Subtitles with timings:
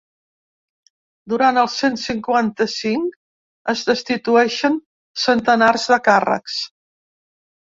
[1.33, 3.19] Durant el cent cinquanta-cinc
[3.75, 4.81] es destitueixen
[5.27, 6.61] centenars de càrrecs.